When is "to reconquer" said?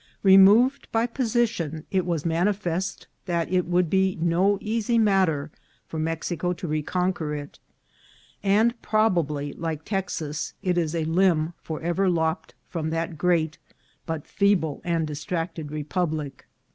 6.53-7.35